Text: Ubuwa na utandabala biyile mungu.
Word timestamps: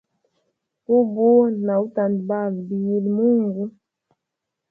Ubuwa 0.97 1.47
na 1.65 1.73
utandabala 1.85 2.57
biyile 2.67 3.09
mungu. 3.17 3.63